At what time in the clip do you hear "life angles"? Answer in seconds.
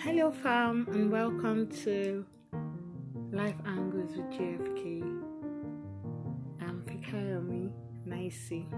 3.32-4.16